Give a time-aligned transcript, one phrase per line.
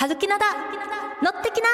[0.00, 0.44] はずきなだ
[1.20, 1.66] 乗ってきな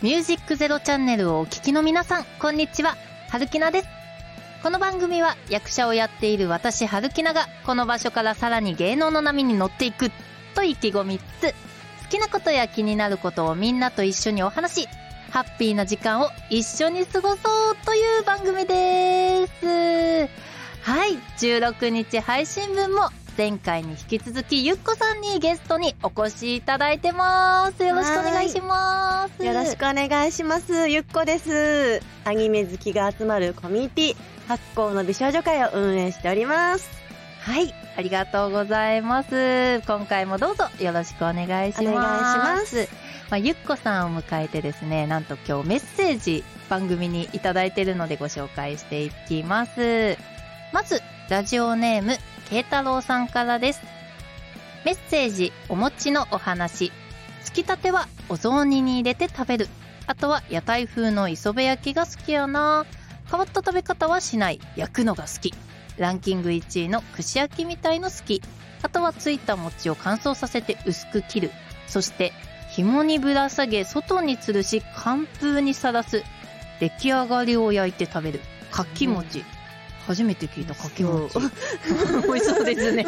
[0.00, 2.94] ミュージックゼロチャンネルをお聞きの皆さん、こんにちは。
[3.30, 3.88] はるきなです。
[4.62, 10.12] この番組は役者をやっている私、はるきなが、この場所からさらに芸能の波に乗っていく、
[10.54, 11.52] と意気込みつつ、
[12.04, 14.88] 好きなことや気になることをみんなと一緒にお話し、
[15.32, 20.28] ハッピーな時間を一緒に過ごそうという番組です。
[20.82, 23.08] はい、16日配信分も
[23.38, 27.82] 前回に引き続きゆっこさんにゲストにお越しいただいてます。
[27.82, 29.42] よろしくお願いします。
[29.42, 30.90] よろしくお願いします。
[30.90, 32.02] ゆっこです。
[32.26, 34.16] アニメ好きが集まるコミュニティ、
[34.48, 36.90] 発行の美少女会を運営しております。
[37.40, 39.80] はい、ありがとうございます。
[39.86, 41.88] 今回もどうぞよろしくお願いします。
[41.88, 43.11] お願いします。
[43.32, 50.18] まあ、ゆっこさんを迎えてですね、なんと今日メッセージ番組にいただいているのでご紹介していきます。
[50.70, 52.18] まず、ラジオネーム、
[52.50, 53.80] 慶太郎さんからです。
[54.84, 56.92] メッセージ、お餅のお話。
[57.42, 59.68] つきたてはお雑煮に入れて食べる。
[60.06, 62.84] あとは屋台風の磯辺焼きが好きやな。
[63.30, 64.60] 変わった食べ方はしない。
[64.76, 65.54] 焼くのが好き。
[65.96, 68.42] ランキング1位の串焼きみたいの好き。
[68.82, 71.50] あとはついた餅を乾燥させて薄く切る。
[71.88, 72.34] そして、
[72.74, 76.24] 紐にぶら下げ、外に吊るし、寒風にさらす。
[76.80, 78.40] 出来上がりを焼いて食べる。
[78.70, 79.40] かき餅。
[79.40, 79.44] うん
[80.06, 81.38] 初めて聞いたかき餅。
[82.26, 83.04] 美味しそうですね。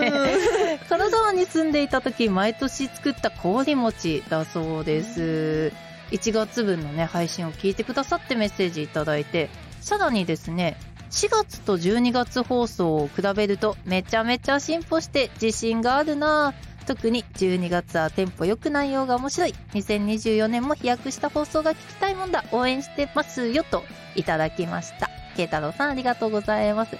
[0.89, 5.73] 金沢に住んでいた時、毎年作った氷餅だそうです。
[6.13, 10.77] 1月分のね、配信を聞いてくださってメッセージいただいて、さらにですね、
[11.11, 16.55] 4月と12月放送を比べるとめちゃめちゃ進歩して自信があるな
[16.87, 19.55] 特に12月はテンポ良く内容が面白い。
[19.73, 22.45] 2024年も飛躍した放送が聞きたいもんだ。
[22.53, 25.09] 応援してますよといただきました。
[25.37, 26.97] 慶太郎さんありがとうございます。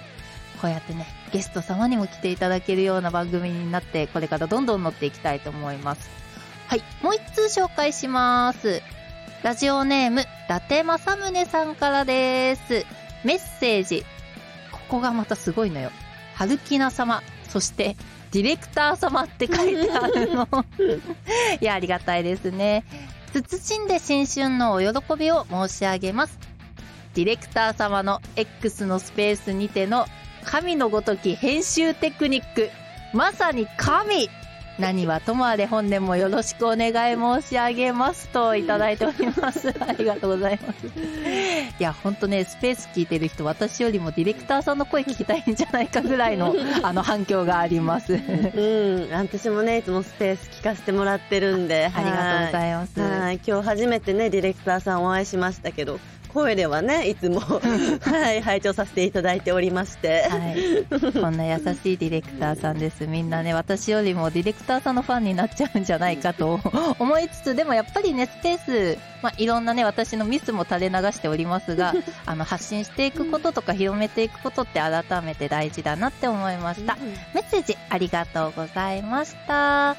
[0.61, 6.09] こうやってね、ゲスト様にも来ていただけるような番組になって、これからどんどん乗っていきたいと思います。
[6.67, 8.81] はい、もう一通紹介します。
[9.43, 12.85] ラジオネーム、伊達正宗さんからです。
[13.23, 14.03] メッセージ。
[14.71, 15.91] ここがまたすごいのよ。
[16.33, 17.95] 春木な様、そして、
[18.31, 20.47] ディレクター様って書いてあるの。
[21.61, 22.83] いや、ありがたいですね。
[23.33, 26.39] 謹んで新春のお喜びを申し上げます。
[27.13, 30.05] ディレクター様の X のスペースにての
[30.43, 32.69] 神のごとき編集テクニック。
[33.13, 34.29] まさに神
[34.77, 39.69] 何はともあれ本年もよろしくお願い申し上げますといただいております。
[39.79, 40.87] ありがとうございます。
[40.87, 46.53] いや、ほんとね、スペース聞いてる人、私よりもディレクターさんの声聞きたいんじゃないかぐらいの、
[46.83, 48.13] あの、反響があります。
[48.13, 52.99] うん、私もね、いつもスペース聞かせてもらってるんで、ありがとうございます。
[52.99, 55.99] はい、今日初めてね、ディレクターさんお会いしましたけど、
[56.35, 60.27] 声ではね、いつも はい、拝聴させていただいておりまして。
[60.29, 61.13] はい。
[61.13, 63.07] こんな優しいディレクターさんです。
[63.07, 66.59] みんなね、私よりもディレクターさんのファンになっちゃうんじゃないかと
[66.99, 71.93] 思いつつ、でもやっぱりね、スペース、まあ、いろんなね、私のミスも垂れ流しておりますが、
[72.27, 76.97] あの、発信していくこととか広めていくことって改めて大事だなって思いました。
[77.33, 79.95] メッセージありがとうございました。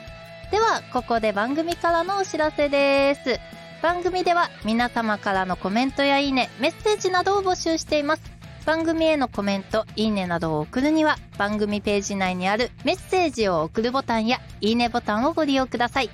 [0.51, 3.56] では、ここで番組からのお知らせです。
[3.87, 8.23] 番組では皆様からのコメントやいいね、メッセージなどを募集しています。
[8.65, 16.11] 番組へのコメント、いいねなどを送るには、番組ページ内にあるメッセージを送るボタンや、いいねボタンをご利用ください。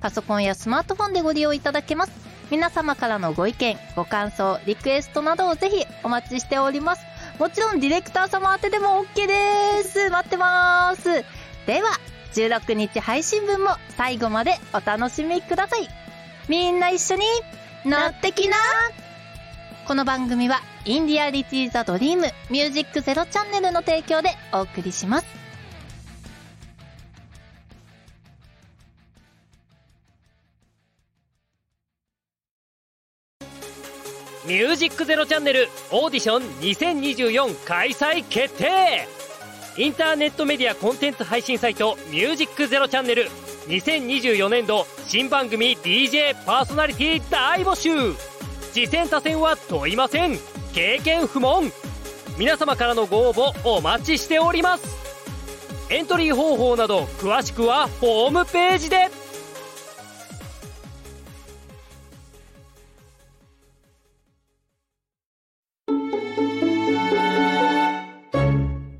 [0.00, 2.12] パソコンやスマートフォンでご利用いただけます。
[2.52, 7.02] 皆様からのご意見、ご感想、リクエストなどをぜひお待ちしております。
[7.40, 10.10] もちろんディレクター様宛てでも OK です。
[10.10, 11.24] 待ってます。
[11.66, 11.90] では、
[12.34, 16.05] 16日配信分も最後までお楽しみください。
[16.48, 17.24] みんな一緒に
[17.84, 18.56] 乗ってきな
[19.84, 25.26] この番組はインディアリティザドリームミュージックゼロチャンネルの提供でお送りします。
[34.46, 39.08] ミュージックゼロチャンネルオーディション2024開催決定
[39.76, 43.28] インターネットメディアコンテンツ配信サイトミュージックゼロチャンネル
[43.68, 48.14] 2024年度新番組 DJ パーソナリティ大募集。
[48.72, 50.38] 次戦他戦は問いません。
[50.72, 51.72] 経験不問。
[52.38, 54.86] 皆様からのご応募お待ちしております。
[55.90, 59.08] エントリー方法など詳しくはホームページで。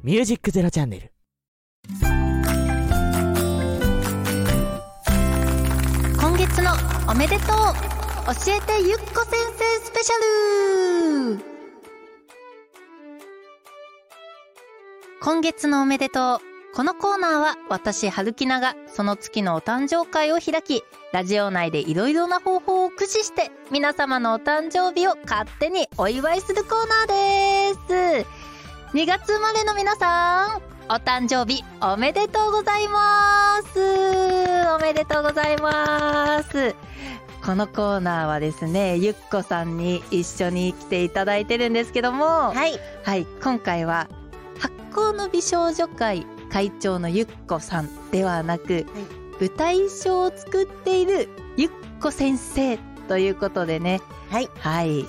[0.02, 1.15] ミュージックゼロチャンネル。
[7.08, 11.44] おめでとう教えてゆっこ先生スペシャル
[15.20, 16.74] 今月のおめでとう。
[16.74, 20.82] このコーナーは私、春木菜がその月のお誕生会を開き、
[21.12, 28.96] ラジオ内でいろいろな方法を駆使して皆様のお誕生日を勝手にお祝いするコーナーです。
[28.96, 33.80] 2月生まれの皆さん、お誕生日おめでとうございます。
[34.72, 36.76] おめでとうございます。
[37.44, 42.78] このコーナーはですね、ゆっこさんに一緒に来ていただいてるんですけども、はい。
[43.02, 44.08] はい、今回は
[44.60, 48.86] 発行の美少女会会長のゆっこさんではなく、
[49.40, 52.78] 舞台衣装を作っているゆっこ先生
[53.08, 54.00] ということでね、
[54.30, 54.48] はい。
[54.60, 55.04] はい、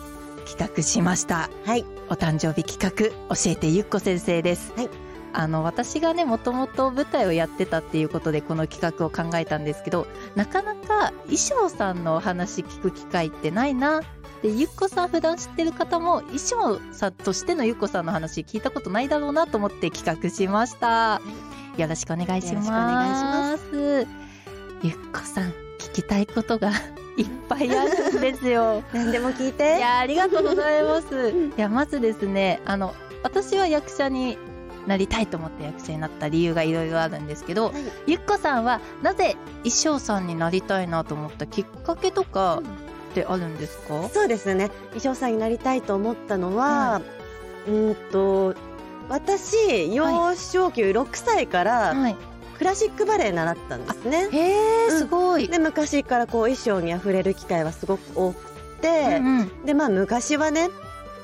[0.48, 1.52] 企画しました。
[1.66, 1.86] はい。
[2.10, 4.74] お誕生日企画教えてゆっこ先生です。
[4.76, 5.07] はい
[5.40, 14.02] あの私がねもともと舞台をやってたっていうことでこの企画を考えたんですけどなかなか衣装さんのお話聞く機会ってないな
[14.42, 21.22] でゆっこさん普段知ってる方も衣装さんとしてのゆっこさんの話聞いたことないだろうなと思って企画しました、
[21.78, 24.08] よろしくお願いしよろしくおま願す
[24.82, 26.72] ゆっこさん聞きたいことが
[27.16, 29.80] いっぱいあるんですよ 何でも聞いいて。
[29.80, 31.30] やありがとうございます。
[31.32, 34.38] いやまずですねあの私は役者に
[34.88, 37.74] なりたいと思って役者になった理由がいろいろあるんですけど、はい。
[38.08, 42.62] ゆっこさんはなぜ衣装さんになりたいなと思ったきっかけとか
[43.12, 44.70] ってあるんですか、そうですね。
[44.92, 47.02] 衣装さんになりたいと思ったのは、
[47.68, 48.56] うーんと、
[49.10, 52.16] 私、幼少期6歳からはい、
[52.58, 54.30] クラシックバレエ習ったんですね。
[54.32, 54.98] へえうん。
[55.00, 60.70] すごい、で、昔からこう衣装に溢れる機会はすごく多くうて、んうんで、まあ昔はね、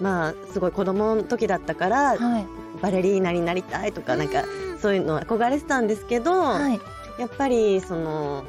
[0.01, 2.45] まあすごい子供の時だったから、はい
[2.83, 6.80] バレリーナになりたいとかなんかうんそういうの憧れてたんですけど、はい。
[7.18, 8.44] やっぱりその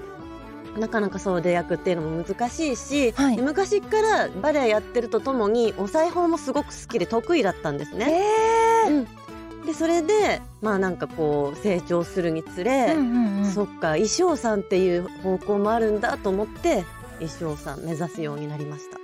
[0.77, 3.37] なかなかそう出役っていうのも難しいし、はい。
[3.37, 8.11] で昔からバレエやってるとともにお裁縫もすごく好きで得意だったんですね。
[8.87, 9.67] へえうん。
[9.67, 13.51] でそれでまあなんかこう成長するにつれ、うんうんうん。
[13.53, 16.85] そっか衣装さんっていう方向もあるんだと思って
[17.21, 18.99] 衣装さん目指すようになりました。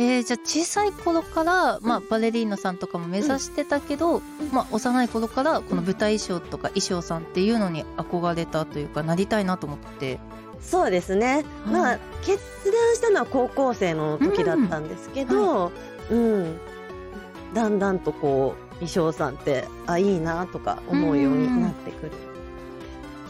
[0.00, 4.22] えー、じゃあ小さい頃から、まあ、バレリーナさんとかも目指してたけど、
[4.52, 10.20] まあ、幼い頃からこの舞台衣装とか衣装さんっていうのに憧れたというかなりたいなと思って。
[10.60, 15.72] そうですね、はいまあ決断したのは高校生の時だったんですけど、
[16.10, 16.58] うん。
[17.54, 22.12] だんだんとこう衣装さんってあいいなとか思うようになってくる、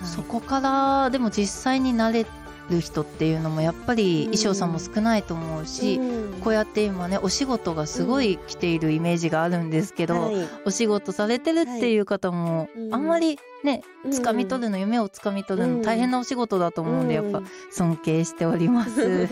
[0.00, 0.06] はい。
[0.06, 2.26] そこからでも実際になれ
[2.70, 6.40] る人っていうのもやっぱり衣装さんも少ないと思うし、うん。
[6.40, 10.48] こうやって今ねお仕事がすごい来ているイメージがあるんですけど、はい。
[10.64, 12.94] お仕事されてるっていう方もうん。
[12.94, 14.10] あんまりねうん。
[14.12, 15.78] 掴み取るの夢を掴み取るうん。
[15.78, 17.46] の大変なお仕事だと思うんでやっぱうん。
[17.70, 19.26] 尊敬しております。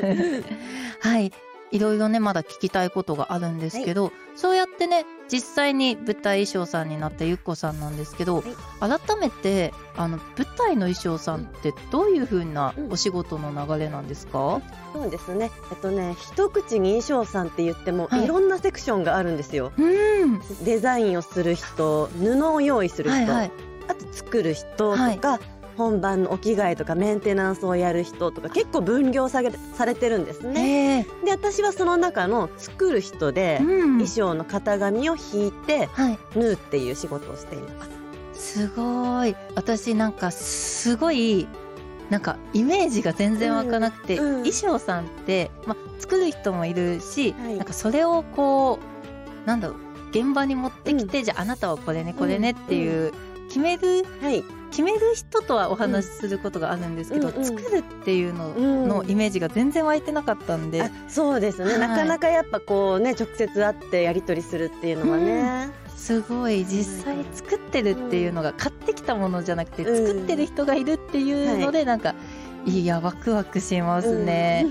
[1.01, 1.33] はい。
[1.71, 8.45] いろいろね、まだ聞きたいことがあるんですけど、そうやってね、実際に舞台衣装さんになったゆっこさんなんですけど、
[8.81, 12.93] 改めて、あの、舞台の衣装さんってどういう風なうん。
[12.93, 14.61] お仕事の流れなんですか、
[14.93, 15.51] そうですね。
[15.71, 18.25] えっとね一口に衣装さんって言っても、はい。
[18.25, 19.73] い、ろんなセクションがあるんですよ。
[19.77, 20.41] うん。
[20.65, 23.51] デザインをする人布を用意する人、はいはい。
[23.89, 25.41] あと作る人とか、
[25.77, 31.07] 本番のお着替えとかメンテナンスをやる人とか結構分業されされてるんですね。
[31.25, 33.81] で私はその中の作る人で、うん。
[33.99, 36.19] 衣装の型紙を引いてはい。
[36.35, 37.85] 縫うっていう仕事をしていま
[38.35, 38.57] す。
[38.57, 39.35] すごい。
[39.55, 41.47] 私なんかすごい、
[42.11, 48.79] なんかイメージが全然わかなくて、うんうん衣装さんって、まあ、作る人もいるし、はいなんかそれをこ
[49.45, 49.77] う、なんだろう、
[50.11, 53.13] 現場に持ってきて、じゃああなたはこれね、これねっていう、
[53.49, 58.89] 決める、はい、決める人とはお話しすることがあるんですけど、うんうん作るっていうのうん。
[58.89, 61.79] のイメージが全然湧いてなかったんで、あそうですね、はい。
[61.81, 66.65] なかなかやっぱこうね直接会ってやり取りするっていうのはね、すごい。
[66.65, 70.07] 実際作ってるっていうのが買ってきたものじゃなくてうん。
[70.07, 72.15] 作ってる人がいるっていうのでなんか
[72.67, 74.67] いやワクワクしますね、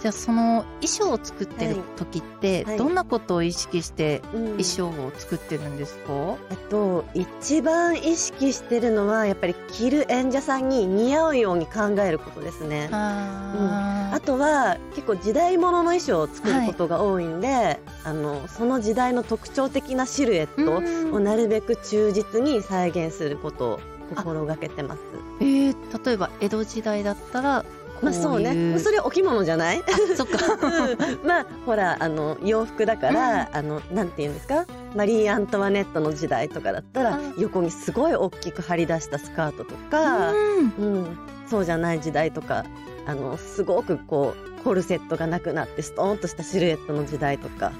[0.00, 2.78] じゃあその衣装を作ってる時ってはい。
[2.78, 4.42] どんなことを意識してうん。
[4.50, 6.12] 衣装を作ってるんですか、
[6.50, 12.88] えっと一番意識してるのはやっぱり着る演者さんに似合うように考えることですね。
[12.92, 23.80] ああとは結構時代物の衣装を作ることが多いんで、あのその時代の特徴的なシルエットをなるべく忠実に再現することを
[24.14, 25.00] 心がけてます。
[25.40, 27.64] えー、例えば江戸時代だったら
[28.02, 28.78] まあそうね。
[28.78, 29.80] それお着物じゃない？
[29.80, 34.64] あそっかうんまあほらあの洋服だから、あのなんて言うんですか？
[34.94, 42.64] マリー・アントワネットの時代とかだったらうん横にすごい大きく張り出したスカートとか、うんうん、そうじゃない時代とか
[43.06, 47.72] あのすごくこうコルセットがなくなってストーンとしたシルエットの時代とか。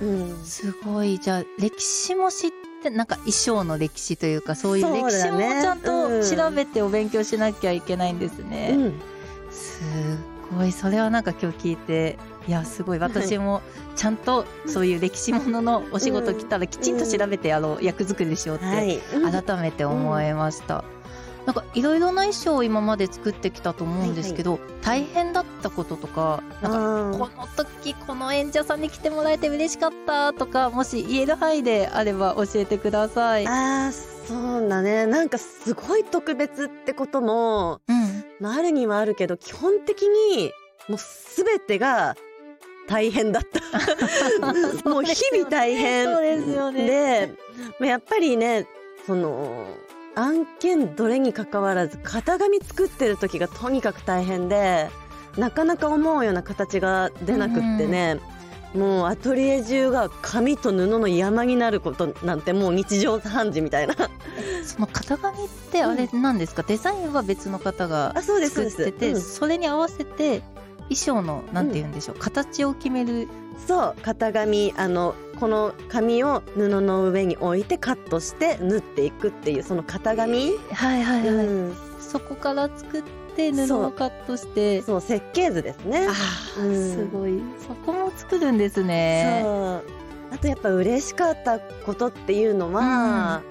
[0.00, 6.22] うん、すごいじゃあ歴史も知ってってなんか衣装の歴史というかそういう歴史もちゃんとうん。
[6.22, 8.70] 調べてお勉強しなきゃいけないんですね。
[8.72, 8.94] うん。
[9.50, 9.82] す
[10.56, 10.72] ごい。
[10.72, 12.98] それはなんか今日聞いていやすごい。
[12.98, 13.62] 私も
[13.96, 17.84] ちゃんとそういう歴史もののお仕事来たらきちんと調べてやろう。
[17.84, 19.00] 役作りしようってはい。
[19.44, 20.84] 改めて思いました。
[21.46, 33.46] なんかいろいろな衣装を今まで作ってきたと思うんですけど、大変だったこととかなんかあこの時この演者さんに来てもらえて嬉しかったとかもし言える範囲であれば教えてください。
[33.46, 33.92] あー
[34.26, 35.06] そうだね。
[35.06, 40.50] なんかすごい特別ってことも、うん、まあ、あるにはあるけど基本的に
[40.88, 40.98] もう
[41.36, 42.16] 全てが
[42.88, 43.60] 大変だった。
[44.90, 46.06] もう日々大変。
[46.06, 46.86] そうですよね。
[46.86, 47.32] で
[47.78, 48.66] まあやっぱりね
[49.06, 49.68] その
[50.16, 54.88] 案件どれに関わらず型紙作ってる時がとにかく大変で
[55.36, 58.18] なかなか思うような形が出なくってね、
[58.74, 63.94] もうアトリエ中が紙と布の山になることなんてもう日常茶飯事みたいな。
[64.64, 69.20] その型紙ってあれなんですか、デザインは別の方が作ってて、うん。
[69.20, 70.42] それに合わせて
[70.88, 73.28] 衣装のなんて言うんでしょう、形を決める
[73.66, 81.76] そう型紙あのこの紙を布の上に置いてカットして縫っていくっていうその型紙、はいはいはい、うん。
[82.00, 83.02] そこから作っ
[83.34, 84.82] て布をカットして。
[84.82, 86.06] そう設計図ですね。
[86.08, 86.92] あー、うん。
[86.92, 87.40] すごい。
[87.66, 89.40] そこも作るんですね。
[89.42, 89.82] そう。
[90.32, 93.42] あとやっぱ嬉しかったことっていうのは、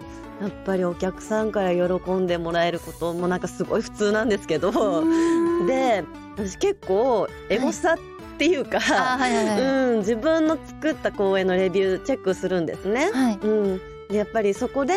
[0.42, 4.72] やっぱりお客さんから喜んでもらえることもなんかすごい普通なんですけど、
[5.02, 5.68] うん。
[5.68, 6.04] で
[6.38, 7.98] 私結構エゴサっ
[8.38, 13.12] ていうか、はいはいはい、うん、自分の作った公演のレビューチェックするんですね。
[13.12, 13.38] はい。
[13.42, 14.94] うん、でやっぱりそこで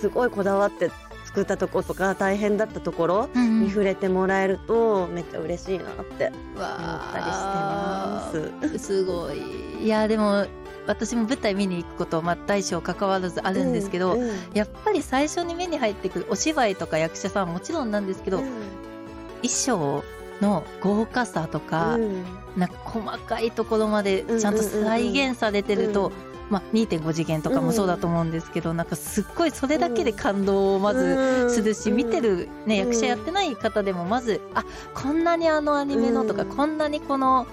[0.00, 0.90] すごいこだわって
[1.24, 8.78] 作ったとことか大変だったところうんに触れてもらえるとめっちゃ嬉しいなって思わったりしてます。
[8.78, 9.84] すごい。
[9.84, 10.46] いやでも
[10.86, 14.36] 私も舞台見に行くことまあ大小関わらずあるんですけど、うんうん。
[14.54, 18.44] やっぱり最初に目に入ってくるお芝居とか役者さんはもちろんなんですけど、うん。
[19.42, 20.02] 衣装
[20.40, 22.24] の豪華さとか、うん。
[22.56, 26.10] なんか細かいところまでちゃんと再現されてると、
[26.48, 32.88] まあ、2.5次元とかもそうだと思うんですけど、なんかすっごいそれだけで感動をまずするし、見てる、ね、うん。
[32.88, 34.64] 役者やってない方でもまず、あ
[34.94, 36.48] こんなにあのアニメのとか、うん。
[36.48, 37.46] こんなにこの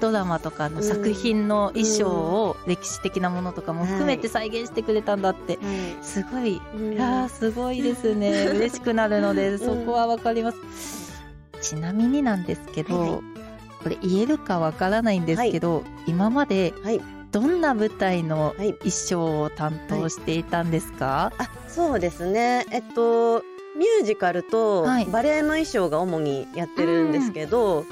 [0.00, 6.04] ドラマとかの作品の衣装を歴史的なものとかも含めて再現してくれたんだって、はい。
[6.04, 6.92] すごいうん。
[6.94, 8.46] いやーすごいですね。
[8.54, 10.58] 嬉しくなるのでそこはわかります、
[11.62, 13.20] ちなみになんですけど、はいはい。
[13.82, 17.00] これ言えるかわからないんですけど、今まではい。
[17.30, 18.72] どんな舞台のはい。
[18.74, 22.66] 衣装を担当していたんですか、あそうですね。
[22.70, 23.42] えっと
[23.76, 25.04] ミュージカルとはい。
[25.06, 27.84] バレエの衣装が主にやってるんですけど、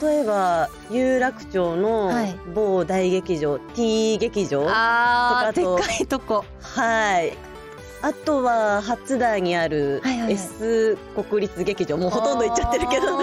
[0.00, 2.36] 例えば有楽町のはい。
[2.54, 6.44] 某大劇場、T 劇場とかあとでっかいとこ。
[6.60, 7.36] はい
[8.02, 13.18] あとは初台にある S 国立劇場もうほとんど行っちゃってるけど。
[13.18, 13.22] あ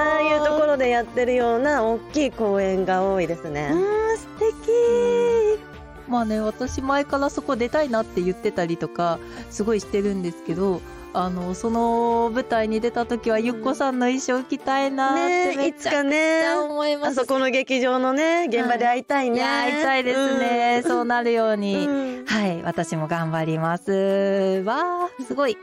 [0.00, 3.70] ああいうところでやってるような大きい公演が多いですうね。
[3.70, 3.74] ん
[4.18, 5.60] 素敵。
[6.08, 9.18] まあね私前からそこ出たいなって言ってたりとか
[9.50, 10.80] すごいしてるんですけど
[11.12, 16.48] あのその舞台に出た時はゆっこさんの衣装着たいなってねいつかめっちゃね。
[16.54, 17.20] 思います。
[17.20, 19.36] あそこの劇場のね現場で会いたいね。
[19.36, 22.24] いや会いたいですね、そうなるよううに、ん。
[22.26, 24.62] はい私も頑張ります。
[24.64, 25.56] わあすごい。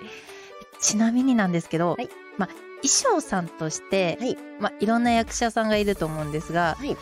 [0.79, 2.09] ちなみになんですけど、はい。
[2.37, 2.49] まあ
[2.83, 4.37] 衣装さんとして、はい。
[4.59, 6.97] まあいろんな役者さんがいると思うんですが、はい。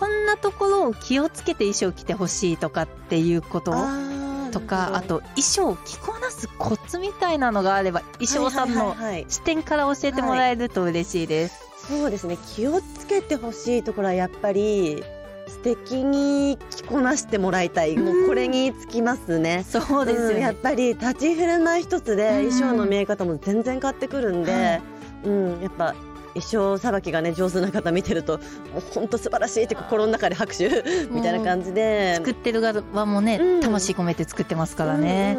[0.00, 4.13] こんなところを気をつけて衣装着てほしいとかっていうことあー
[4.54, 8.94] とかあと衣装を着こなすコツみたいなのがあれば衣装さんの
[9.28, 11.64] 視点から教えてもらえると嬉しいです。
[11.88, 12.38] そうですね。
[12.54, 15.02] 気をつけてほしいところはやっぱり
[15.48, 17.96] 素敵に着こなしてもらいたい。
[17.96, 19.64] もうこれにつきますね。
[19.68, 20.38] そうですよね。
[20.38, 20.40] ん。
[20.40, 22.50] やっぱり立ち振る舞い一つでうん。
[22.50, 24.82] 衣装の見え方も全然変わってくるんで、はい。
[25.24, 25.94] うん、やっぱ
[26.34, 30.68] 衣装さばきがね上手な方見てるともう本当素晴らしいって心の中で拍手
[31.10, 32.16] みたいな感じで。
[32.16, 33.60] 作ってる側もね、うん。
[33.60, 35.36] 魂込めて作ってますからね。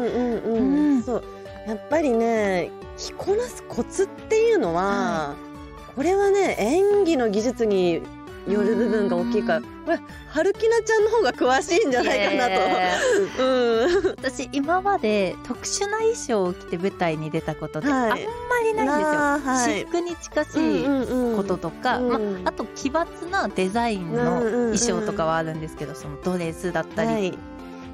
[1.04, 1.24] そう。
[1.66, 5.34] やっぱりね着こなすコツっていうのは、
[5.96, 8.02] これはね演技の技術に
[8.46, 12.56] よる部分が大きいからこれ春樹奈ちゃんの方が詳しいんじゃないかな
[13.36, 13.42] と。
[13.42, 14.14] うん。
[14.16, 18.20] 私今まで特殊な衣装を着て舞台に出たことってあんまはい
[18.64, 19.06] りないんですよ。
[19.06, 19.80] はい。
[19.80, 22.48] 私服に近しいこととか、うんまうん。
[22.48, 27.38] あと奇抜なデザインの衣装とかはあるんですけど、そのドレスだったり、はい。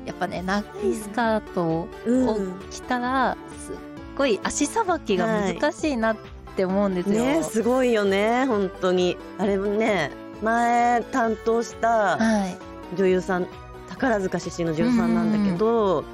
[0.07, 2.39] やっぱね長いスカートうんを
[2.71, 3.75] 着たらすっ
[4.17, 6.17] ごい足さばきが難しいなっ
[6.57, 7.25] て思うんですよ。
[7.25, 9.17] ねすごいよね本当に。
[9.39, 10.11] あれもね
[10.43, 13.47] 前担当したはい、女優さん
[13.89, 16.05] 宝塚出身の女優さんなんだけど、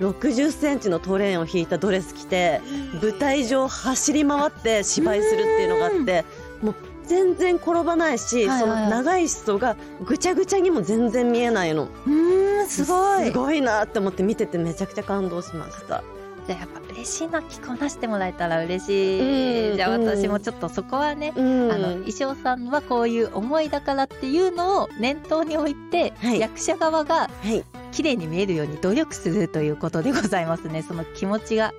[0.00, 2.60] 60センチのトレーンを引いたドレス着て
[3.02, 6.24] 舞台上走り回って芝居するっていうのがあって
[6.62, 6.74] もう
[7.06, 8.60] 全然転ばないし、はいはい。
[8.60, 11.88] その長い裾がぐちゃぐちゃにも全然見えないの。
[12.06, 13.26] うーんすごい。
[13.26, 16.02] すごいなって思って見ててめちゃくちゃ感動しました
[16.46, 20.04] じゃあやっぱ嬉しいな着こなしてもらえたら嬉しい、うんじゃあうん。
[20.04, 21.72] 私もちょっとそこはね、うん。
[21.72, 26.40] あの衣装さんはこういう思いだからっていうのを念頭に置いて、はい。
[26.40, 27.64] 役者側がはい。
[27.92, 30.82] 綺麗に見えるように努力するということでございますね。
[30.82, 31.72] その気持ちが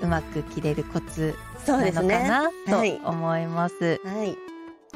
[0.00, 1.34] うまく着れるコツ
[1.66, 2.98] なのかなはい。
[2.98, 4.36] と思います、はい。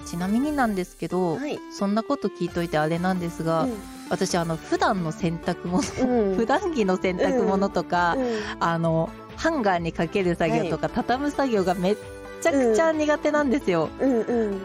[0.06, 1.58] ちなみになんですけど、はい。
[1.70, 3.68] そんなこと聞いといてあれなんですが、
[4.10, 6.36] 私あの普段の洗濯物、うん。
[6.36, 8.26] 普段着の洗濯物とか、うん。
[8.58, 11.96] あのハンガーにかける作業とか、畳む作業がめっ
[12.42, 14.60] ちゃくちゃ苦手なんですよ、うんうん。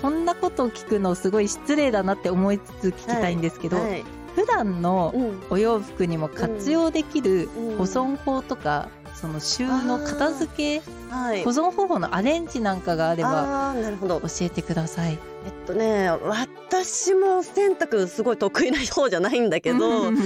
[0.00, 4.04] こんなことを聞くのすごい失礼だなって思いつつ聞きたいんですけど、はい。
[4.34, 5.42] 普段のうん。
[5.50, 7.76] お洋服にも活用できるうん。
[7.76, 11.44] 保存法とか、その収納片付けはい。
[11.44, 13.74] 保存方法のアレンジなんかがあれば
[14.08, 15.18] 教えてください。
[15.46, 20.20] えっとね私も洗濯すごい得意な方じゃないんだけど、うんう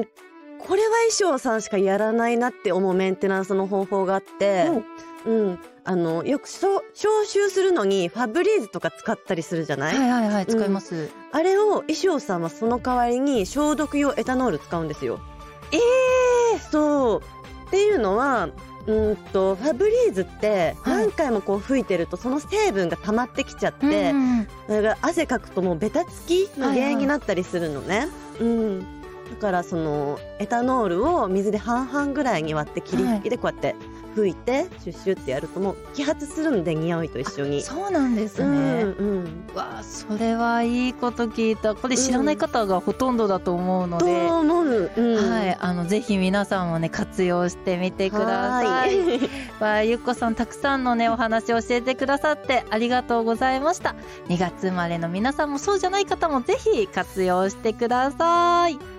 [0.00, 0.04] ん、
[0.58, 4.70] これは衣装さんしかやらないなって思うメンテナンスの方法があって、
[5.26, 11.10] うん、あのよく消消臭するのにファブリーズとか使ったりするじゃない、はいはいはい使います。
[11.32, 15.20] あれを衣装さんはその代わりに消毒用エタノール使うんですよ。
[15.70, 15.76] え
[16.56, 17.22] えそう。
[17.66, 18.48] っていうのは
[18.86, 28.08] うんとファブリーズってはい何回もこう吹いてるとその成分が溜まってきちゃって、うんだから汗かくともうベタつきの原因になったりするのね。
[28.40, 28.80] うん。
[28.80, 28.86] だ
[29.40, 33.74] からそのエタノールを水で半々ぐらいに割って霧吹きでこうやって
[34.34, 37.62] てシュッシュってやるともう揮発するんで匂いと一緒に。
[37.62, 38.82] そうなんですうんね。
[38.82, 39.24] うん。
[39.54, 41.74] わあそれはいいこと聞いた。
[41.74, 44.26] これ知らない方がほとんどだと思うのとで。
[44.26, 44.90] 思う。
[44.96, 45.30] うん。
[45.30, 48.98] はい、あのぜひ皆さんもね活用してみてください。
[48.98, 49.20] はい。
[49.60, 53.94] わあゆっこさんたくさんのねお話を教えてくださってありがとうございました。
[54.28, 58.95] 2月生まれの皆さんもそうじゃない方もぜひ活用してください。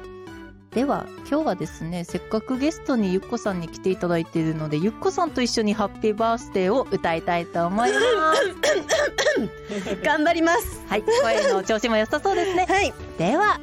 [0.77, 9.97] では今日はですねせっかくゲストにゆっこさんに来ていただいているのでゆっこさんと一緒にハッピーバースデーを歌いたいと思います。
[10.05, 10.83] 頑張ります。
[10.87, 12.67] はい声の調子も良さそうですね。
[12.69, 12.93] はい。
[13.17, 13.59] では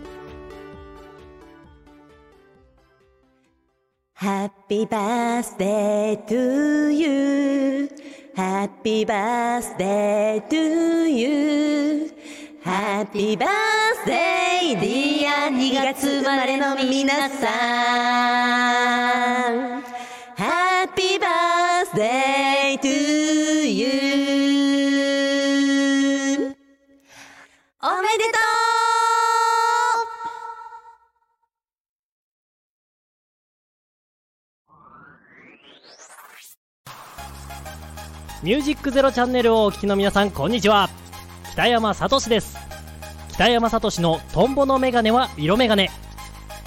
[4.16, 7.88] Happy birthday to you.
[8.34, 12.10] Happy birthday to you.
[12.64, 13.48] ハッピーバー
[14.02, 17.46] スデーディア2月生まれの皆さ
[19.50, 19.82] ん。
[20.34, 26.54] ハッピーバースデートゥーユー
[27.82, 28.38] おめでと
[38.40, 38.44] う。
[38.46, 41.03] ミュージックゼロチャンネルをお聴きの皆さんこんにちは。
[41.54, 42.56] 北山さとしです。
[43.30, 45.88] 北山さとしのトンボのメガネは色メガネ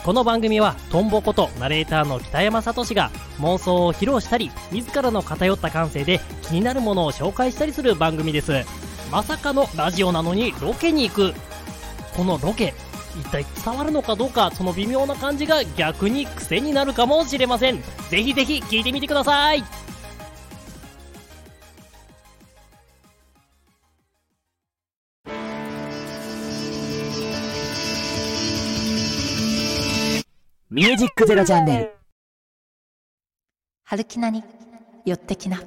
[0.06, 8.63] この番組はトンボことナレーターの北山さとしが妄想を披露したり自らの偏った感性で気になるものを紹介したりする番組です。
[9.12, 11.34] まさかのラジオなのにロケに行く。
[12.15, 12.73] このロケ
[13.19, 17.84] 一体伝わるのかどうかその微妙な感じが逆に癖になるかもしれません。
[18.10, 19.65] ぜひぜひ聞いてみてください。
[30.69, 31.91] ミュージックゼロチャンネル。
[33.86, 34.43] 春きなに
[35.06, 35.62] 寄ってきな。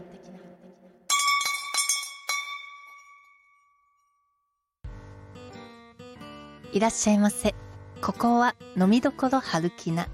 [6.74, 7.54] いらっしゃいませ。
[8.02, 10.06] ここは飲みどころ春きな。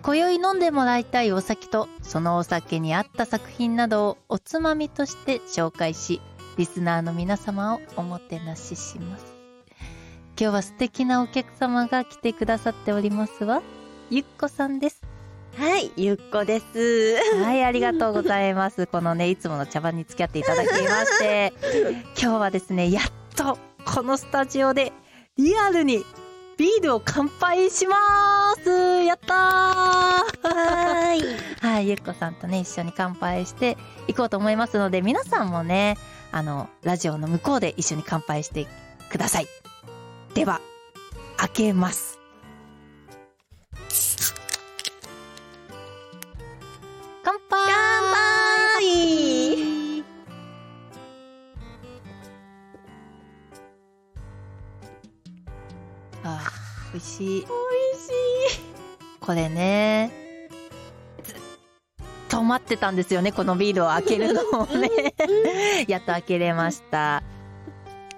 [0.00, 6.22] 今宵飲んでもらいたいお酒と、そのお酒に合った作品などをおつまみとして紹介し、
[6.56, 9.26] リスナーの皆様をおもてなしします。
[10.40, 13.62] 今日は素敵なお客様が来てくださっておりますわ。
[14.12, 15.00] ゆっこさんです。
[15.56, 17.16] はい、ゆっこです。
[17.42, 18.86] はい、ありがとうございます。
[18.86, 21.54] このね、いつもの茶番に付き合っていただきまして、
[22.20, 24.92] 今日はですね、やっとこのスタジオで
[25.38, 26.04] リアルに
[26.58, 27.96] ビールを乾杯しま
[28.62, 28.68] す
[29.02, 31.22] やったーはい。
[31.66, 35.96] はい、ゆっこさんとね、一緒に乾杯していこうと思いますので、皆さんもね、
[36.32, 38.66] あの、ラジオの向こうで一緒に乾杯して
[39.08, 39.46] ください。
[40.34, 40.60] では、
[41.38, 42.21] 開けます。
[59.22, 60.10] これね、
[62.28, 64.90] と待ってたんですよねこのビールを開けるのをね。
[65.86, 67.22] やっと開けれました。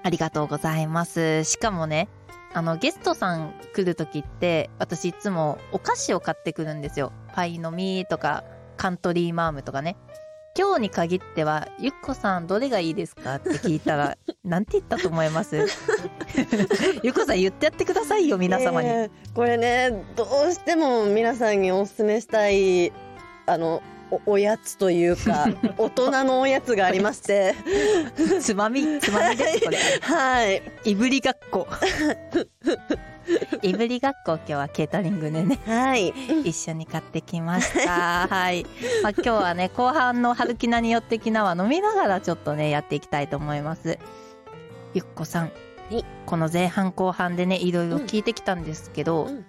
[0.03, 1.45] ありがとうございます。
[1.45, 2.09] しかもね
[2.53, 7.13] あのゲストさん来る時って私いつもお菓子を買ってくるんですよ。
[7.35, 8.45] パイの実とか
[8.77, 9.97] カントリーマームとかね
[10.57, 15.57] 今日に限っては「ゆっこさんどれがいいですか?」って聞いたら なんて言ったと思います？
[17.03, 22.93] ゆっこさん言ってやってくださいよ皆様に、えーこれねどうしても皆さんにお勧めしたい
[23.47, 23.83] あの
[24.27, 27.55] おおやつというか 大人のおやつがありまして。
[28.41, 29.79] つまみつまみですこれ。
[30.03, 30.63] はい。
[30.85, 31.67] いぶりがっこ
[33.65, 36.09] いぶりがっこ今日はケータリングでねはい。
[36.45, 38.29] 一緒に買ってきました。
[38.29, 38.65] はい、
[39.03, 43.99] まあ、今日はね後半の春きなによってきなは飲みながらちょっとねやっていきたいと思います。
[44.93, 45.53] ゆっこさん、
[45.91, 46.05] い。
[46.27, 49.47] この前半後半でねいろいろ聞いてきたんですけど、うん。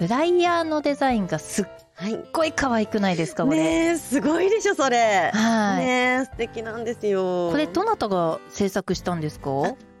[0.00, 2.50] フライヤーのデザインがすっはいごい。
[2.50, 5.30] 可愛くないですかこれ、すごいでしょそれ。
[5.32, 7.50] はい、ねえ素敵なんですよ。
[7.52, 9.50] これどなたが制作したんですか？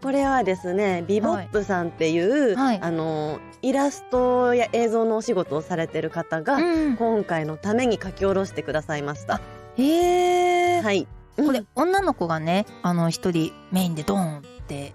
[0.04, 2.78] これはですねビボップさんっていう、はい。
[2.82, 6.96] あのイラストや映像のお仕事をされてる方が、うん。
[6.98, 9.40] 今回のために書き下ろしてくださいました。
[9.78, 11.08] へえはい。
[11.38, 14.92] これ女の子がねあの一人メインでドーンって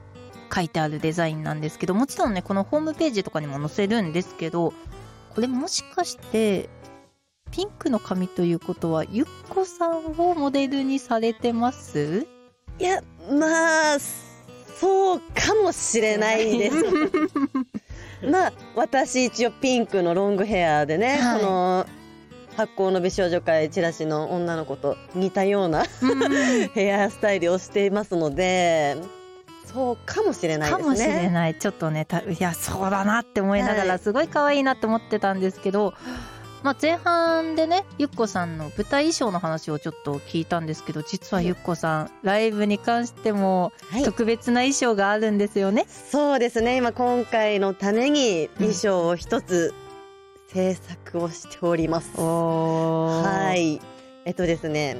[0.54, 4.74] 書いてあるデザインなんですけどもちろんねこのホームページとかにも載せるんですけど
[5.34, 6.69] これもしかして
[7.50, 12.28] ピンクの髪ということはゆっこさんをモデルにされてます？
[12.78, 13.98] いやまあ
[14.80, 16.76] そうかもしれないです。
[18.30, 21.42] まあ私一応ピンクのロングヘアでね、はい。
[21.42, 21.86] この
[22.56, 26.68] 発行の美少女会チラシの女の子と似たようなうん。
[26.74, 28.98] ヘアスタイルをしていますので
[29.65, 30.84] そうかもしれないですね。
[30.84, 31.56] かもしれない。
[31.56, 34.00] ちょっとねたいやそうだなって思いながらはい。
[34.00, 35.94] すごい可愛いなって思ってたんですけど、
[36.63, 45.86] まあ、前半でねゆっこさんの舞台衣装の話をちょっと聞いたんですけど実はゆっこさんライブに関してもはい特別な衣装があるんですよね。
[45.88, 49.74] そうですね今今回のために衣装を一つ
[50.48, 52.12] 制作をしております。
[52.19, 53.56] おは。
[53.56, 53.80] い
[54.26, 54.98] えっとですね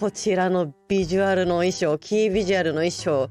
[0.00, 3.30] こちらのビジュアルの衣装キービジュアルの衣装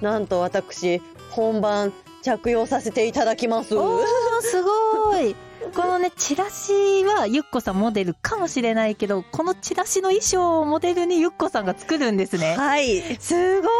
[0.00, 3.70] なんと私本番着用させていただきます。
[3.70, 5.34] すごい
[5.74, 6.72] このねチラシ
[7.04, 12.56] はゆっこさんモデルかもしれないけどこのチラシの衣装をモデルにゆっこさんが作るんですね。
[12.56, 13.00] はい。
[13.18, 13.70] すごい。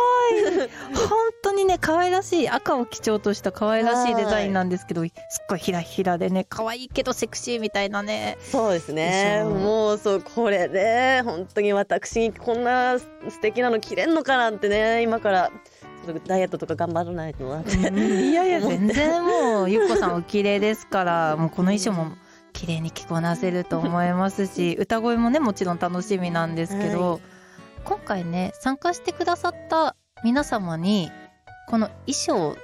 [1.09, 5.11] 本当にね可愛らしい赤を基調とした可愛らしいデザインなんですけどすっ
[5.49, 8.39] ごいひらひらでね可愛いけどセクシーみたいなね。
[8.41, 9.43] そうですね。
[9.45, 9.95] も。
[9.95, 15.51] うそうこれね本当に私にこんな素敵なの着れんのかなんてね今から
[16.27, 17.77] ダイエットとか頑張らないとなって。
[17.77, 22.13] いやいや全然もうゆっこさんお綺麗ですからもうこの衣装も
[22.53, 27.21] 綺麗に着こなせると思いますし 歌声もねもちろん楽しみなんですけど、はい
[27.85, 31.11] 今回ね参加してくださった皆様に
[31.69, 32.57] この衣装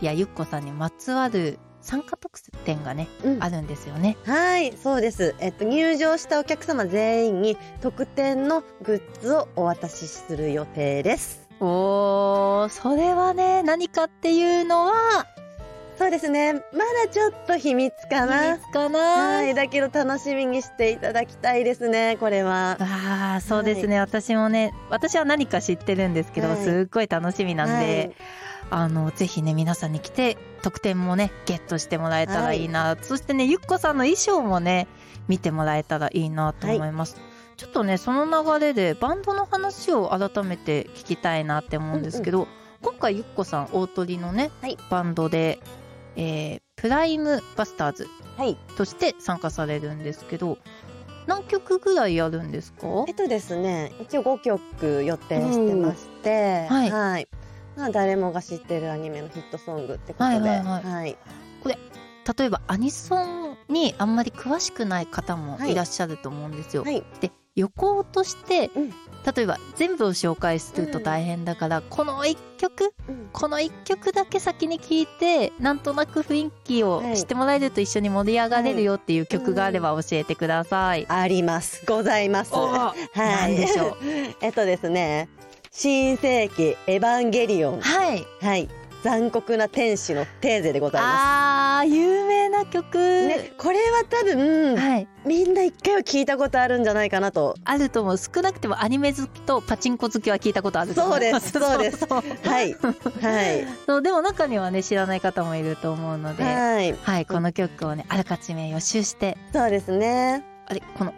[0.00, 4.16] やゆっこさんにまつわる参加特典がねうんあるんですよね。
[4.24, 5.34] はい、そうです。
[5.38, 11.41] えっと、入場したお客様全員に特典のグッズをお渡しする予定です。
[11.64, 15.26] おーそれはね何かっていうのは？
[15.96, 16.54] そうですね。
[16.54, 16.64] まだ
[17.12, 18.56] ちょっと秘密かいな。
[18.56, 22.76] いかな、はい、だけど楽しみにしていただきたいですね、これは。
[22.80, 26.64] ああそうですね、私もね私は何か知ってるんですけど、はい。
[26.64, 28.16] すっごい楽しみなんで、
[28.70, 34.88] あのぜひね皆さんに来て特典もねゲットしてもらえたらいいな、そしてねゆっこさんの衣装もね
[35.28, 37.16] 見てもらえたらいいなと思います、
[37.62, 42.48] ちょっとねその流れでバンドの話を改めて聞きたいなって思うんですけど、
[42.82, 45.60] 今回ゆっこさん大鳥のね、はいバンドで、
[46.16, 48.56] えープライムバスターズはい。
[48.76, 50.58] として参加されるんですけど
[51.28, 53.04] 何曲ぐらいやるんですか？
[53.06, 57.28] えっとですね、一応5曲予定してまして、はいはい。
[57.76, 61.16] まあ、誰もが知ってるアニメのヒットソングってことで、はいはいはいはい。
[62.38, 66.82] 例えばアニソンにあんまり詳しくない方もいらっしゃると思うんですよ。
[66.82, 68.92] はいで旅行として、うん
[69.36, 81.06] 例えば全部を紹介すると大変だから、この1曲うんこの1曲だけ先に聞いてなんとなく雰囲気をはい知ってもらえると一緒に盛り上がれるよっていう曲があれば教えてください。
[81.08, 81.84] あります。
[81.86, 82.52] ございます。
[82.52, 83.56] おは何い。
[83.58, 83.96] でしょう？
[84.42, 85.28] えっとですね、
[85.70, 87.80] 新世紀エヴァンゲリオン。
[87.80, 88.26] はい。
[88.40, 88.68] はい。
[89.02, 93.26] 残酷な天使のテーゼでございまあー有名な曲、す。
[93.26, 95.08] ね、これは多分、はい。
[95.24, 97.54] みんな一回は聞いたことあるんじゃないかなと。
[97.64, 102.20] あると思う少なくてもアニメ好きとパチンコ好きは聞いたことあると思そうです そうですは
[102.62, 102.74] い。
[102.74, 103.66] はい。
[103.86, 107.26] そうでも中にはね知らない方もいると思うので、はい、はい。
[107.26, 110.44] この曲をねあらかじめ予習してそうですね。
[110.66, 111.12] あれこの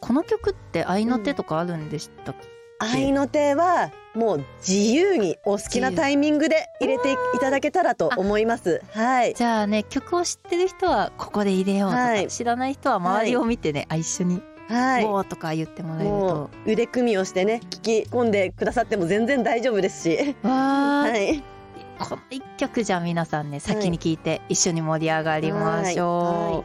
[0.00, 2.46] この曲って合いの手とかあるんでしたっけ、
[2.78, 8.82] 愛の手はもう自由にお好きなタイミングで入れていただけたらと思います。
[8.92, 9.34] はい。
[9.34, 15.04] じゃあね曲を知ってる人はここで入れようとか、はい知らない人は周りを見てね、あ一緒に「はい。
[15.04, 20.36] おー」とか言ってもらえるもとう腕組みをしてね聞き込んでくださっても全然大丈夫ですし。
[20.42, 21.42] わー、はい。
[21.98, 26.64] この一曲じゃあ皆さんね先に聞いて一緒に盛り上がりましょう、はいは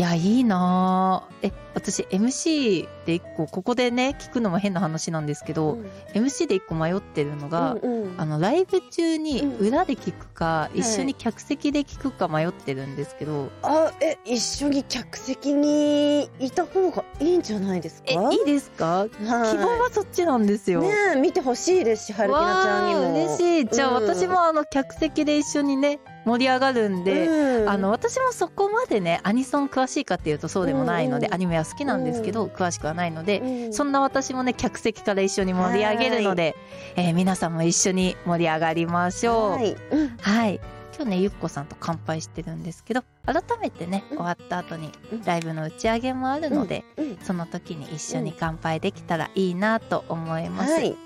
[0.00, 5.76] いいやいいなーえ私 MC で一個ここでね聞くのも変な話なんですけど、
[6.14, 18.08] MC で一個迷ってるのが、うんうんあのライブ中にうん裏で聞くか、い一緒に客席で聞くか迷ってるんですけど、あえ一緒に客席にいた方がいいんじゃないですか？
[18.08, 19.06] えいいですか？
[19.10, 20.80] 希望ははそっちなんですよ。
[20.82, 20.84] い。
[20.88, 23.12] ねえ見てほしいですし、はるきなちゃんにも。
[23.12, 36.56] 嬉しいじゃあうん私もあの客席で一緒にね盛り上がるんで、うんあの私もそこまでねアニソン詳しいかっていうとそうでもないので、うんうんアニメは好きなんですけど、詳しくはないので、うんそんな私もね客席から一緒に盛り上げるので、
[36.96, 39.50] えー皆さんも一緒に盛り上がりましょう。
[39.52, 39.76] はい。
[39.92, 40.60] うんはい。
[40.96, 50.72] 今日ねゆっこさんと乾杯してるんですけど改めてねうん終わった後にうんライブの打ち上げもあるので、うんその時に一緒に乾杯できたらいいなと思います。
[50.72, 50.96] はい。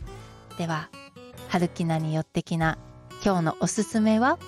[0.59, 0.88] では
[1.48, 2.79] 春きなによってきな
[3.24, 4.38] 今日のおすすめは？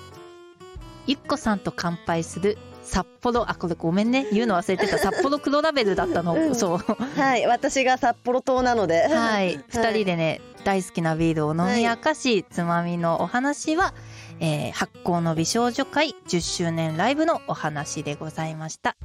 [1.07, 4.27] ゆっこさんと乾杯する札幌あこれごめんね。
[4.31, 4.97] 言うの忘れてた。
[4.97, 6.55] 札幌黒ラベルだったの、うん。
[6.55, 6.77] そう。
[6.77, 7.45] はい。
[7.45, 9.07] 私が札幌島なので。
[9.07, 9.57] はい。
[9.69, 13.93] 二人でね大好きなビールを飲み明かし、つまみのお話は、
[14.39, 18.95] えー発酵の美少女会10周年ライブのお話でございました。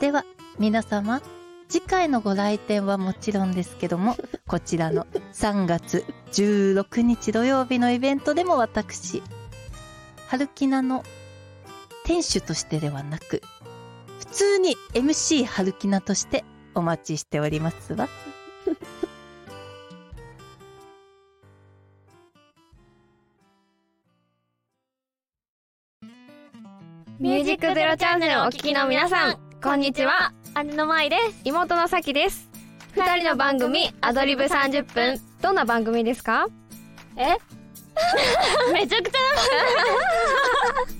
[0.00, 0.24] では
[0.58, 1.20] 皆様
[1.68, 4.16] 次回のご来店はもちろんですけども
[4.48, 9.22] こちらの3月16日土曜日のイベントでも私
[10.26, 11.04] 春キナの
[12.10, 13.40] 店主としてではなく
[14.18, 16.42] 普通に MC 春キナとして
[16.74, 18.08] お待ちしておりますわ
[27.20, 30.32] ミュージックゼロチャンネルをお聞きの皆さん、こんにちは。
[30.64, 31.42] 姉の舞です。
[31.44, 32.48] 妹のさきです。
[32.96, 35.20] 二人の番組、アドリブ30分。
[35.40, 36.48] どんな番組ですか？
[37.16, 37.36] え？
[38.74, 39.18] めちゃくちゃ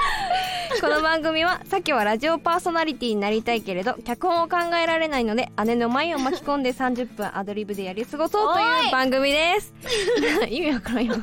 [0.80, 9.74] この番組は、さきはラジオパーソナリティになりたいけれど、脚本を考えられないので、姉の舞を巻き込んで30分アドリブでやり過ごそうという番組です。
[10.48, 11.16] 意味わからんよ。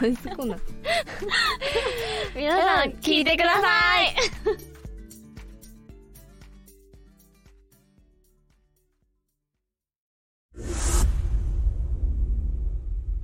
[0.00, 0.16] 何。
[2.36, 3.62] 皆さん、聞いてくださ
[4.02, 4.14] い。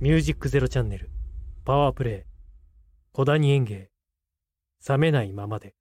[0.01, 1.09] ミュージックゼロチャンネル
[1.63, 2.29] パワープレイ
[3.11, 3.89] 小谷園芸
[4.87, 5.73] 冷めないままで。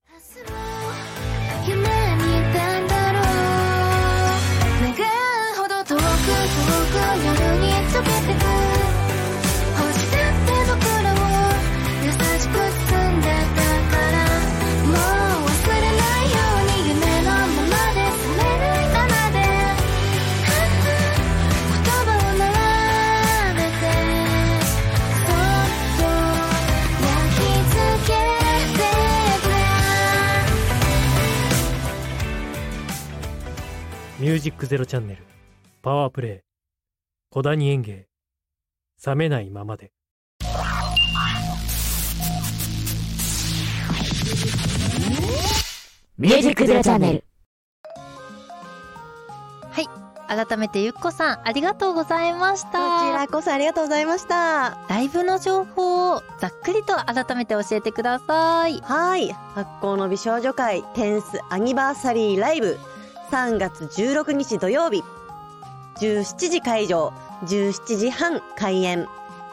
[34.25, 35.23] ミュージックゼロチャンネル
[35.83, 36.41] パワープレイ
[37.29, 38.07] 小谷園芸
[39.07, 39.93] 冷めないままで
[46.17, 47.25] ミュージックゼロチャンネル。
[50.27, 54.79] 改めてゆっこさんありがとうございましこちたらこそありがとうございました。
[54.89, 59.31] ライブの情報をざっくりと改めて教えてくださいはい。
[59.33, 62.79] 発行の美少女会テンスアニバーサリーライブ
[63.31, 65.03] 3月16日土曜日
[66.01, 67.13] 17時会場
[67.45, 69.07] 17時半開演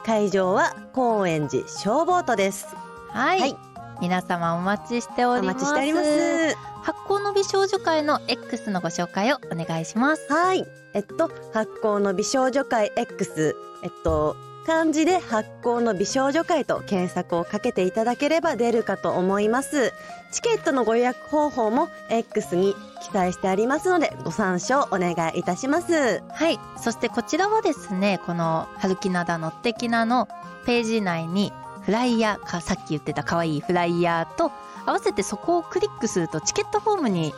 [0.04, 2.68] 会場は高円寺消防都です。
[3.10, 3.58] はい、はい
[4.02, 6.58] 皆様お待ちしておおります待ちしております。
[6.82, 10.66] 発行の美少女会の X のご紹介をお願いしますはい。
[10.96, 13.56] えっと、発行の美少女会 X。
[13.84, 19.94] えっと、漢字で発行の美少女会と検索をかけていただければ出るかと思います。
[20.32, 26.22] チケットのご予約方法も X に記載してありますので、ご参照お願いいたします。
[26.30, 30.28] はいそしてこちらはですねこの「春きなだのってきな」の
[30.66, 31.52] ページ内に
[31.84, 34.52] フライヤーかさっき言ってた可愛いフライヤーと
[34.86, 37.34] 合わせてそこをクリックするとチケットフォームに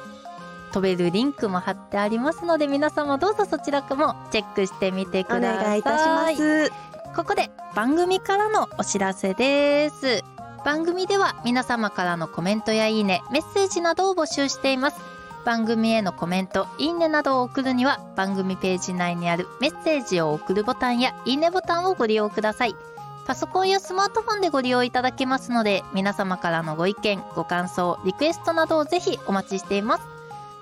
[0.72, 6.92] 飛べるリンクも貼ってありますので皆様どうぞそちらもチェックしてみておください願いいたします。
[7.15, 10.23] ここで番組からのお知らせです。
[10.65, 14.97] 番組では皆様からのコメントやいいね、メッセージなどを募集しています。
[15.45, 22.76] 番組へのコメント、いいねなどを送るには番組ページ内にあるメッセージを送るボタンやいいねボタンをご利用ください。
[23.28, 30.04] パソコンやスマートフォンでご利用いただけますので、皆様からのご意見、ご感想、リクエストなどをぜひお待ちしています。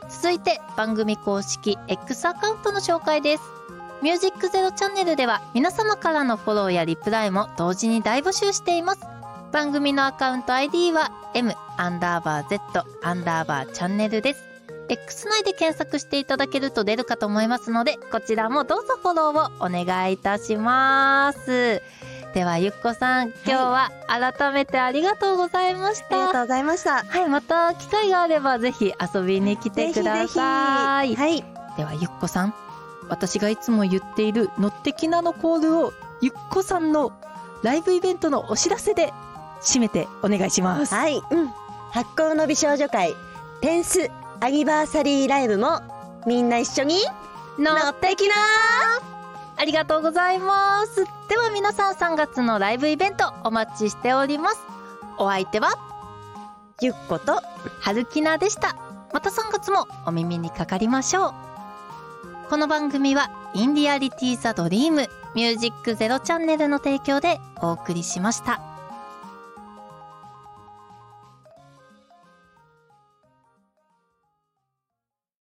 [0.10, 3.61] 続いて番組公式 X アカウントの紹介です。
[4.02, 9.02] ミュージックゼロチャンネルでは皆様からのフォローやリプライも同時に大募集しています。
[9.52, 12.60] 番組のアカウント ID は m アンダーバー z
[13.04, 14.44] アンダーバーチャンネルです。
[14.90, 21.82] X 内で検索していただけると出るかと思いますので、こちらもどうぞフォローをお願いいたします。
[22.34, 26.16] では、ゆっこさん、今日は改めてありがとうございました。
[26.16, 27.04] ありがとうございました。
[27.04, 31.10] はい、また機会があればぜひ遊びに来てください。
[31.10, 31.44] ぜひぜひ
[31.78, 32.54] では、ゆっこさん、
[33.12, 37.12] 私がいつも言っているのってきなのコールを、ゆっこさんの
[37.62, 39.12] ライブイベントのお知らせで
[39.62, 40.96] 締めてお願いします。
[40.96, 41.20] はい。
[41.20, 41.24] はい。
[41.30, 41.48] うん。
[41.92, 43.14] 発行の美少女会、
[43.60, 45.82] テンスアニバーサリーライブも、
[46.26, 46.96] みんな一緒に
[47.60, 48.36] の乗ってきな
[49.58, 51.04] ありがとうございます。
[51.28, 54.62] では皆さん3月のライブイベントお待ちしております。
[55.18, 55.74] お相手は
[56.80, 57.42] ゆっこと、
[57.82, 58.78] 春きなでした。
[59.12, 61.51] また3月もお耳にかかりましょう。
[62.52, 68.71] この番組はインディアリティザドリームミュージックゼロチャンネルの提供でお送りしました。